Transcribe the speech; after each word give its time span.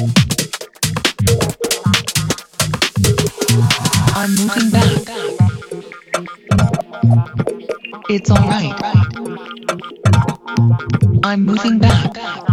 I'm 0.00 0.06
moving 4.34 4.70
back. 4.70 4.86
It's 8.08 8.30
alright. 8.30 8.72
I'm 11.22 11.44
moving 11.44 11.78
back. 11.78 12.49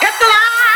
Catch 0.00 0.18
the 0.20 0.26
line! 0.26 0.75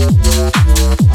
Yeah. 0.00 1.09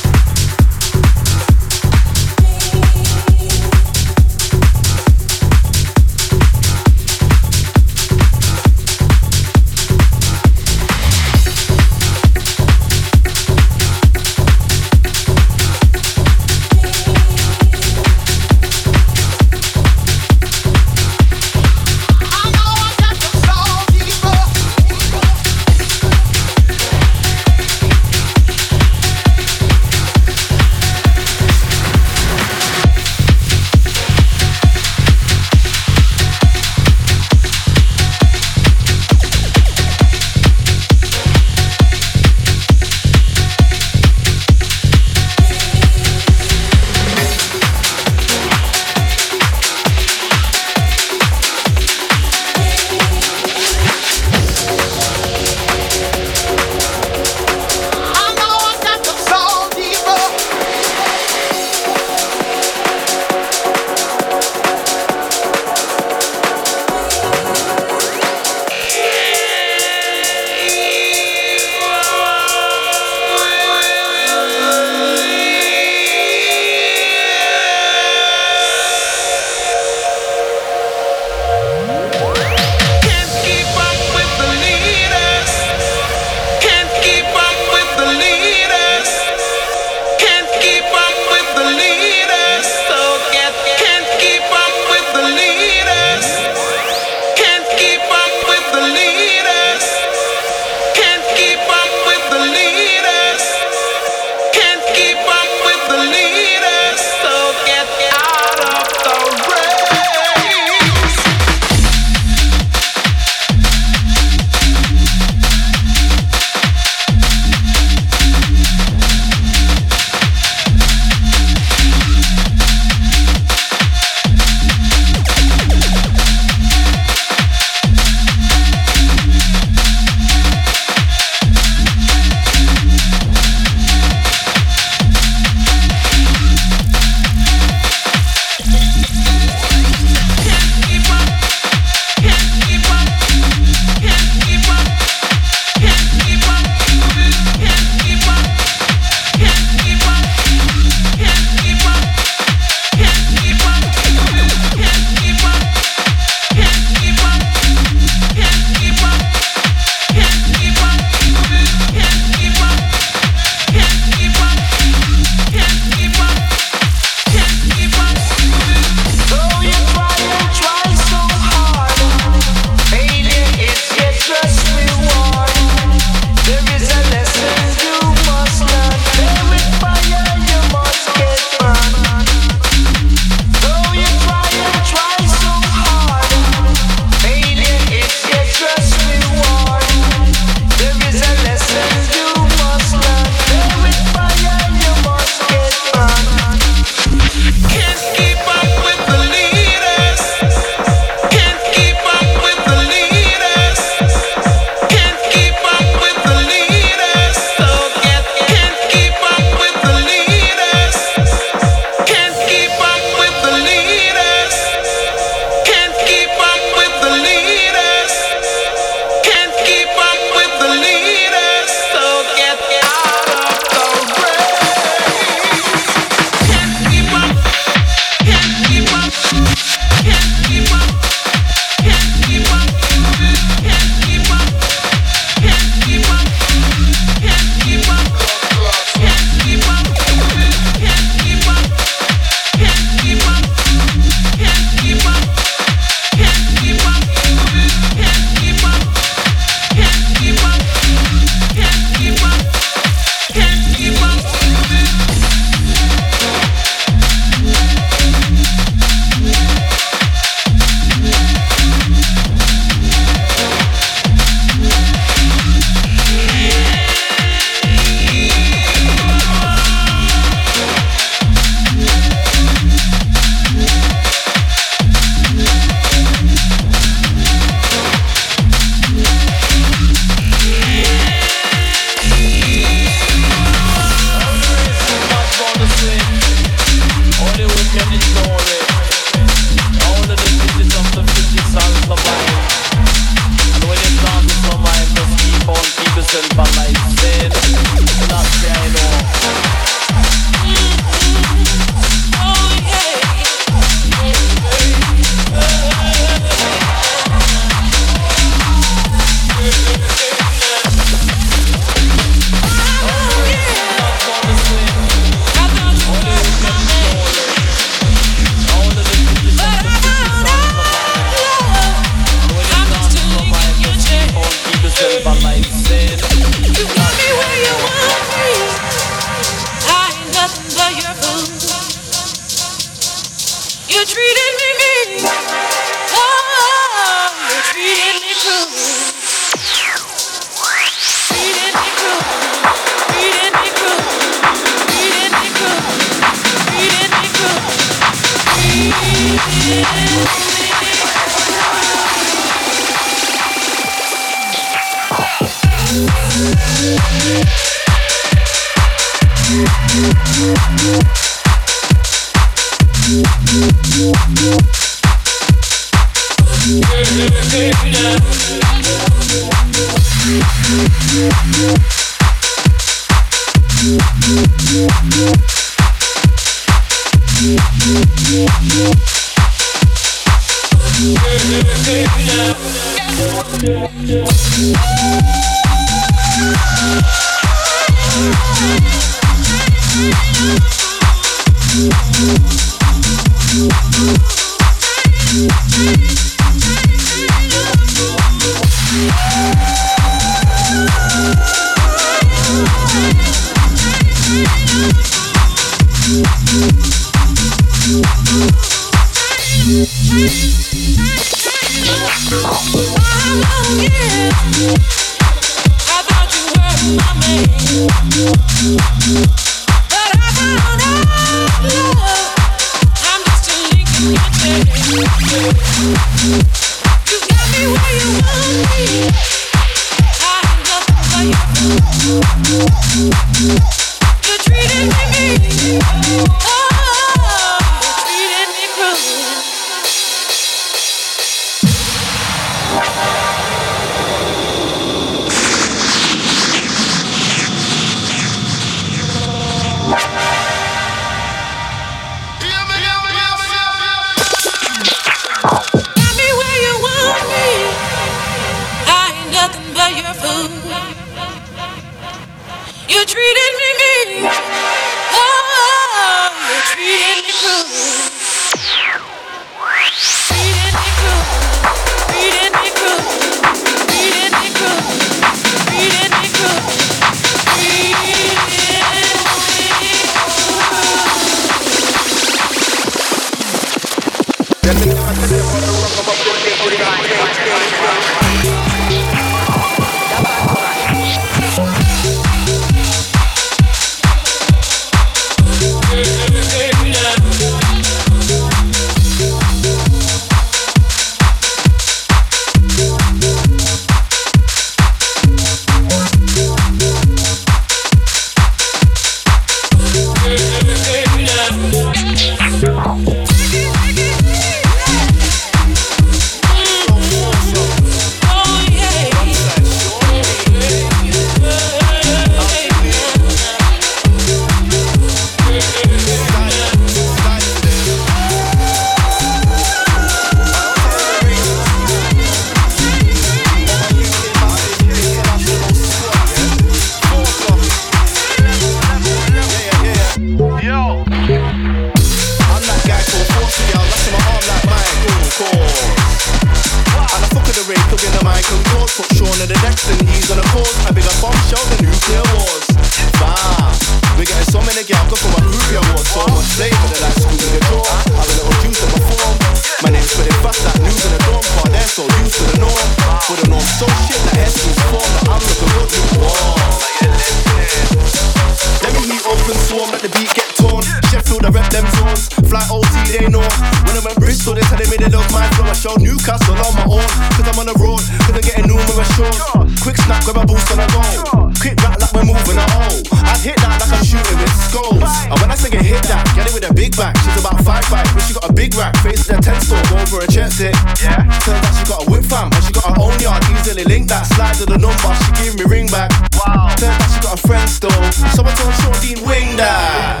the 569.84 569.98
beat 570.00 570.14
get 570.16 570.28
torn. 570.36 570.64
Sheffield, 570.88 571.24
I 571.24 571.30
rep 571.30 571.48
them 571.52 571.66
zones. 571.76 572.08
Fly 572.28 572.40
OT, 572.48 572.74
they 572.96 573.08
know. 573.08 573.24
When 573.68 573.76
I 573.76 573.82
went 573.84 573.98
Bristol, 574.00 574.34
they 574.34 574.42
said 574.48 574.58
they 574.58 574.68
made 574.70 574.80
it 574.80 574.92
love 574.92 575.04
my 575.12 575.28
flow. 575.36 575.44
I 575.44 575.52
showed 575.52 575.80
Newcastle 575.80 576.34
on 576.34 576.54
my 576.56 576.64
own. 576.64 576.88
Cause 577.16 577.28
I'm 577.28 577.38
on 577.38 577.46
the 577.46 577.56
road, 577.60 577.84
cause 578.08 578.16
I'm 578.16 578.24
getting 578.24 578.48
numerous 578.48 578.88
shows. 578.96 579.20
Quick 579.60 579.76
snap, 579.76 580.04
grab 580.04 580.16
a 580.16 580.26
boost 580.26 580.50
and 580.52 580.60
I 580.60 580.66
go. 580.72 581.23
Hit 581.44 581.60
that 581.60 581.76
like 581.76 581.92
we're 581.92 582.08
moving 582.08 582.40
a 582.40 582.46
hole. 582.56 582.80
I 583.04 583.20
hit 583.20 583.36
that 583.36 583.60
like 583.60 583.68
I'm 583.68 583.84
shooting 583.84 584.16
with 584.16 584.32
skulls. 584.48 584.80
And 584.80 585.16
when 585.20 585.28
I 585.28 585.36
sing 585.36 585.52
it, 585.52 585.60
hit 585.60 585.84
that, 585.92 586.00
get 586.16 586.24
it 586.24 586.32
with 586.32 586.48
a 586.48 586.54
big 586.56 586.72
back. 586.72 586.96
She's 587.04 587.20
about 587.20 587.36
five 587.44 587.68
five, 587.68 587.84
but 587.92 588.00
she 588.08 588.16
got 588.16 588.24
a 588.24 588.32
big 588.32 588.56
rack. 588.56 588.72
Face 588.80 589.04
the 589.04 589.18
a 589.18 589.20
ten 589.20 589.36
store, 589.44 589.60
over 589.76 590.00
a 590.00 590.08
chest 590.08 590.40
it. 590.40 590.56
Yeah. 590.80 591.04
Turns 591.20 591.44
out 591.44 591.52
she 591.52 591.64
got 591.68 591.84
a 591.84 591.90
whip 591.92 592.00
fam, 592.08 592.32
and 592.32 592.40
she 592.48 592.52
got 592.56 592.72
her 592.72 592.80
own 592.80 592.96
yard. 592.96 593.20
Easily 593.28 593.68
link 593.68 593.92
that. 593.92 594.08
Slide 594.16 594.32
to 594.40 594.48
the 594.48 594.56
number, 594.56 594.88
she 595.04 595.12
gave 595.20 595.36
me 595.36 595.44
ring 595.44 595.68
back. 595.68 595.92
Wow. 596.16 596.48
Turns 596.56 596.80
out 596.80 596.88
she 596.88 597.00
got 597.04 597.12
a 597.12 597.20
friend 597.20 597.44
though, 597.60 597.92
so 598.16 598.24
I 598.24 598.32
told 598.40 598.56
Sean 598.64 598.80
wing 599.04 599.36
that. 599.36 600.00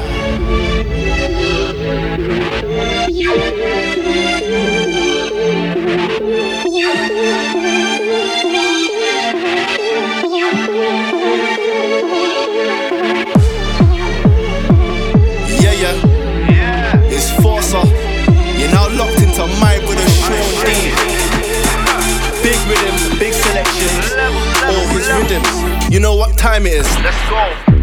Yeah. 6.72 7.43
Time 26.44 26.66
it 26.66 26.74
is. 26.74 26.86
Let's 27.02 27.30
go. 27.30 27.73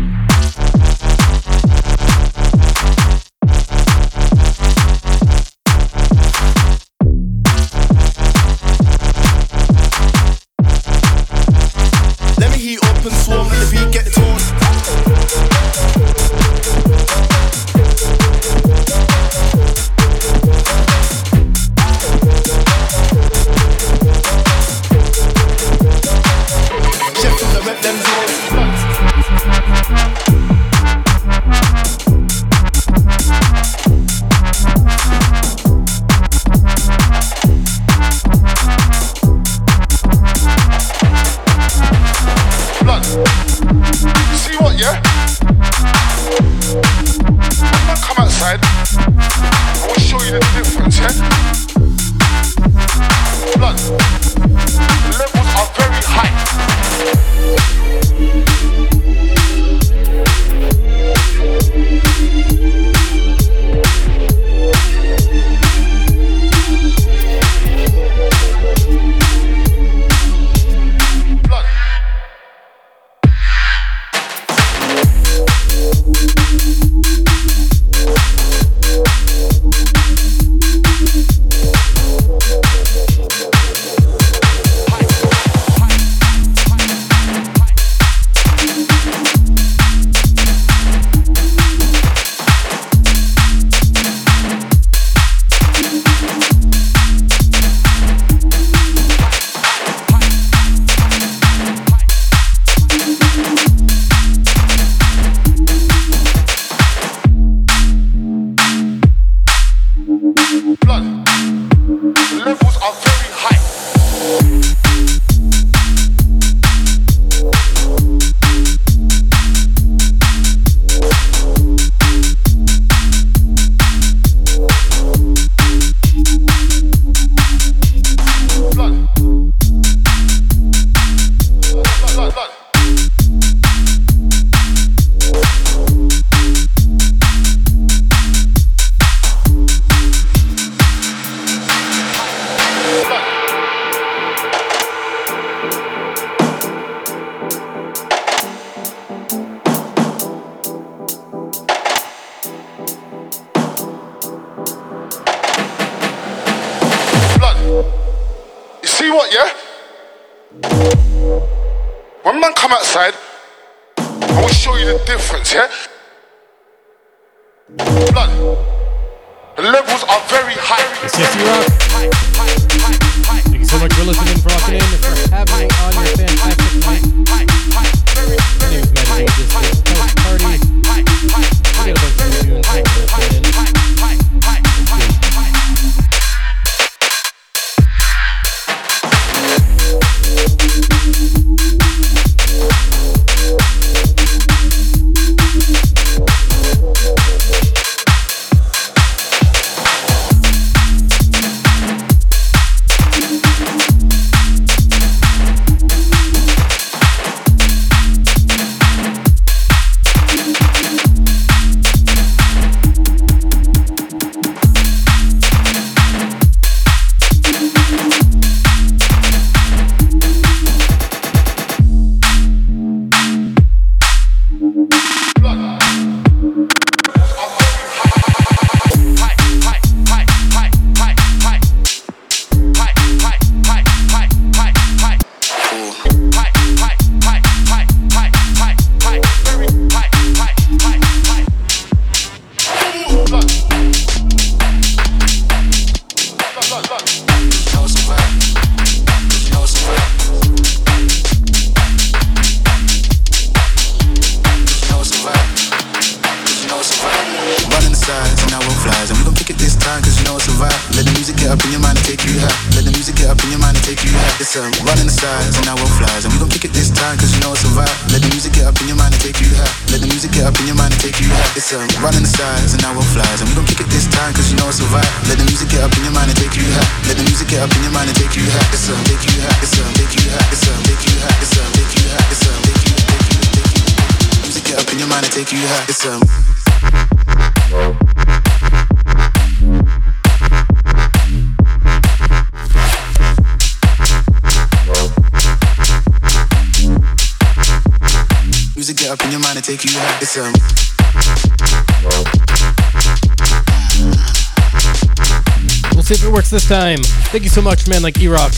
This 306.52 306.68
time. 306.68 307.00
Thank 307.32 307.44
you 307.44 307.50
so 307.50 307.62
much, 307.62 307.88
man, 307.88 308.04
like 308.04 308.20
E-Rock, 308.20 308.52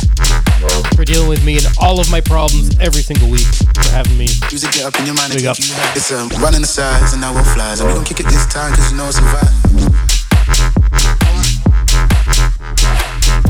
for 0.95 1.05
dealing 1.05 1.29
with 1.29 1.45
me 1.45 1.57
and 1.57 1.67
all 1.79 1.99
of 1.99 2.09
my 2.09 2.19
problems 2.21 2.75
every 2.79 3.03
single 3.03 3.29
week, 3.29 3.45
for 3.45 3.89
having 3.91 4.17
me. 4.17 4.27
Music 4.49 4.71
get 4.73 4.85
up 4.85 4.99
in 4.99 5.05
your 5.05 5.13
mind 5.13 5.33
Big 5.33 5.45
up. 5.45 5.57
It's 5.59 6.11
um. 6.11 6.27
Running 6.41 6.61
the 6.61 6.67
sides 6.67 7.13
and 7.13 7.21
now 7.21 7.31
we'll 7.33 7.43
flies. 7.43 7.81
And 7.81 7.89
we 7.89 7.93
gon' 7.95 8.03
kick 8.03 8.19
it 8.19 8.25
this 8.25 8.47
time 8.47 8.73
cause 8.73 8.91
you 8.91 8.97
know 8.97 9.07
it's 9.07 9.19
a 9.19 9.21
vibe. 9.21 9.53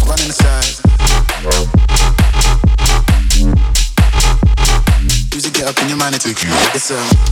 Running 0.03 0.27
the 0.27 0.35
sides. 0.35 0.81
Music 5.31 5.53
get 5.53 5.67
up 5.67 5.81
in 5.81 5.87
your 5.87 5.97
mind 5.97 6.15
and 6.15 6.21
take 6.21 6.43
you. 6.43 6.49
It's 6.75 6.91
um. 6.91 7.22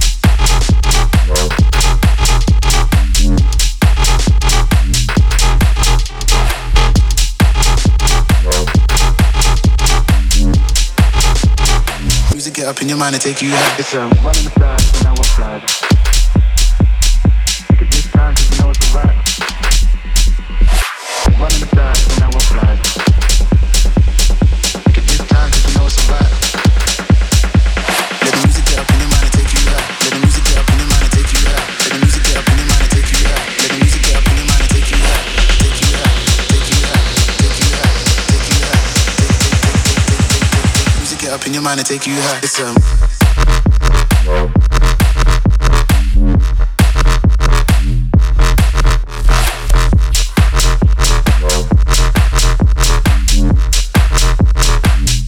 Up 12.72 12.82
in 12.82 12.88
your 12.88 12.98
mind 12.98 13.14
and 13.14 13.22
take 13.22 13.42
you 13.42 13.50
high. 13.52 13.76
It's 13.78 13.94
um. 13.94 14.10
Running 14.24 14.46
the 14.46 14.52
this 17.92 18.10
time 18.12 18.34
cause 18.34 18.60
know 18.60 18.70
it's 18.70 18.94
a. 18.96 19.18
Running 21.38 21.60
the 21.60 21.81
in 41.52 41.56
your 41.56 41.64
mind 41.64 41.80
and 41.80 41.88
take 41.88 42.08
you 42.08 42.14
high. 42.16 42.40
It's 42.42 42.62
um. 42.62 42.76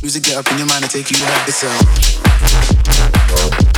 Music 0.01 0.23
get 0.23 0.37
up 0.37 0.49
in 0.49 0.59
your 0.59 0.67
mind 0.67 0.83
and 0.83 0.91
take 0.91 1.11
you 1.11 1.17
high. 1.19 1.43
It's 1.45 1.63
um. 3.67 3.72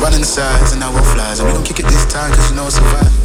Running 0.00 0.22
sides 0.22 0.72
and 0.72 0.80
now 0.80 0.92
we'll 0.92 1.02
flies. 1.02 1.40
And 1.40 1.48
we 1.48 1.54
gon' 1.54 1.64
kick 1.64 1.80
it 1.80 1.86
this 1.86 2.06
time 2.06 2.32
cause 2.32 2.50
you 2.50 2.56
know 2.56 2.66
it's 2.66 2.78
a 2.78 2.80
vibe. 2.80 3.17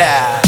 Out 0.00 0.43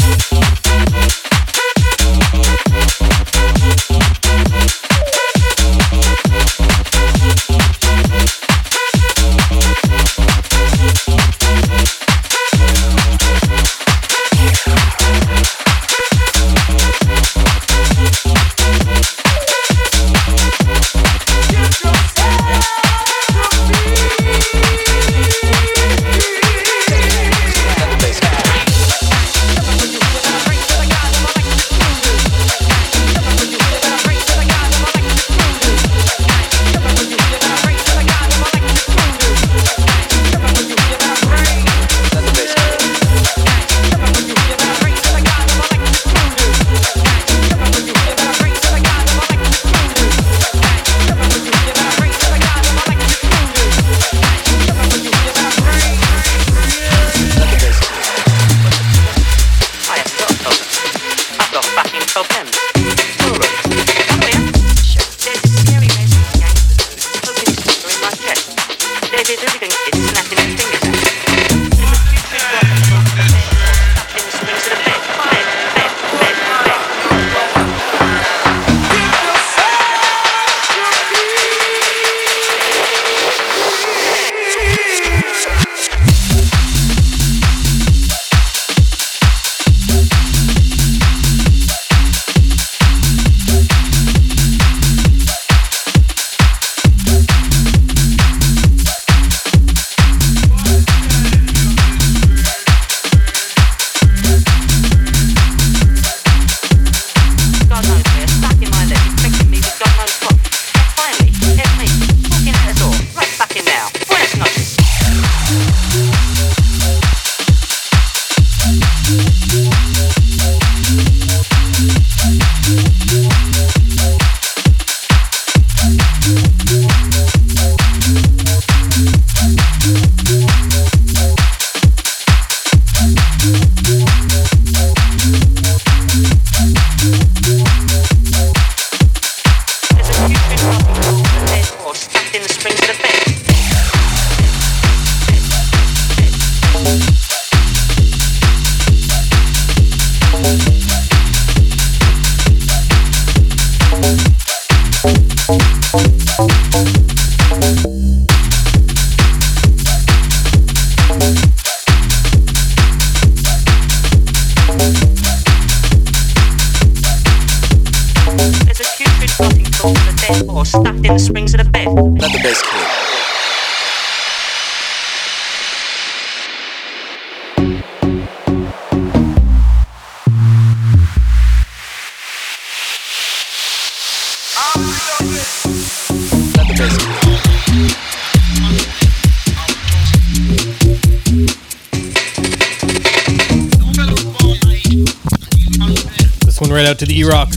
to 196.77 197.05
the 197.07 197.19
E-Rock. 197.19 197.49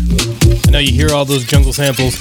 I 0.66 0.70
know 0.70 0.78
you 0.78 0.92
hear 0.92 1.10
all 1.14 1.26
those 1.26 1.44
jungle 1.44 1.74
samples. 1.74 2.16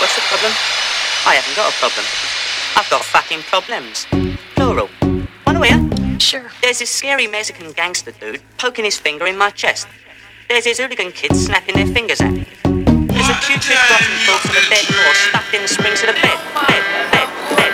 What's 0.00 0.16
the 0.16 0.22
problem? 0.26 0.52
I 1.24 1.34
haven't 1.36 1.54
got 1.54 1.72
a 1.72 1.76
problem. 1.76 2.04
I've 2.74 2.90
got 2.90 3.04
fucking 3.04 3.42
problems. 3.42 4.06
Plural. 4.56 4.88
Wanna 5.46 5.64
hear? 5.64 6.18
Sure. 6.18 6.50
There's 6.62 6.80
this 6.80 6.90
scary 6.90 7.28
Mexican 7.28 7.70
gangster 7.70 8.10
dude 8.10 8.42
poking 8.58 8.84
his 8.84 8.98
finger 8.98 9.26
in 9.26 9.38
my 9.38 9.50
chest. 9.50 9.86
There's 10.48 10.64
his 10.64 10.78
hooligan 10.78 11.10
kids 11.10 11.46
snapping 11.46 11.74
their 11.74 11.88
fingers 11.88 12.20
at 12.20 12.30
me. 12.30 12.46
There's 12.62 13.28
a 13.28 13.34
putrid 13.42 13.78
rotten 13.90 14.14
corpse 14.26 14.44
of 14.44 14.54
a 14.54 14.62
dead 14.70 14.86
horse 14.86 15.18
stuck 15.26 15.52
in 15.52 15.62
the 15.62 15.66
springs 15.66 16.00
of 16.02 16.06
the 16.06 16.14
bed. 16.22 16.38
Bed, 16.70 16.82
bed, 17.10 17.28
bed, 17.56 17.72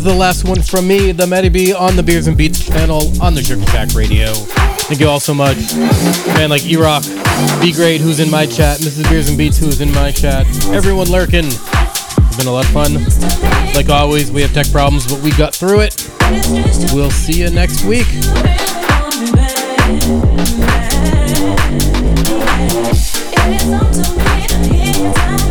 is 0.00 0.04
the 0.04 0.14
last 0.14 0.44
one 0.44 0.62
from 0.62 0.88
me, 0.88 1.12
the 1.12 1.26
Matty 1.26 1.50
B, 1.50 1.74
on 1.74 1.94
the 1.94 2.02
Beers 2.02 2.26
and 2.26 2.34
Beats 2.34 2.64
channel 2.64 3.12
on 3.22 3.34
the 3.34 3.42
Sugar 3.42 3.66
Shack 3.66 3.92
Radio. 3.94 4.32
Thank 4.32 4.98
you 4.98 5.06
all 5.06 5.20
so 5.20 5.34
much. 5.34 5.58
Man 5.74 6.48
like 6.48 6.64
E-Rock, 6.64 7.02
B 7.60 7.70
Grade, 7.72 8.00
who's 8.00 8.18
in 8.18 8.30
my 8.30 8.46
chat, 8.46 8.78
Mrs. 8.78 9.10
Beers 9.10 9.28
and 9.28 9.36
Beats, 9.36 9.58
who's 9.58 9.82
in 9.82 9.92
my 9.92 10.10
chat, 10.10 10.46
everyone 10.68 11.10
lurking. 11.10 11.44
It's 11.44 12.36
been 12.36 12.46
a 12.46 12.50
lot 12.50 12.64
of 12.64 12.72
fun. 12.72 12.94
Like 13.74 13.90
always, 13.90 14.30
we 14.32 14.40
have 14.40 14.54
tech 14.54 14.70
problems, 14.70 15.06
but 15.06 15.20
we 15.22 15.32
got 15.32 15.54
through 15.54 15.80
it. 15.80 16.10
We'll 16.94 17.10
see 17.10 17.34
you 17.42 17.50
next 17.50 17.84
week. 17.84 18.06
It 18.08 18.22
is 23.52 23.70
up 23.70 23.92
to 24.46 24.58
me, 24.70 24.80
and 25.20 25.49